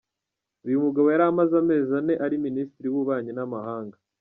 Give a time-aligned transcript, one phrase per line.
[0.65, 3.97] Uyu mugabo yari amaze amezi ane ari Minisitiri w’Ububanyi n’amahanga.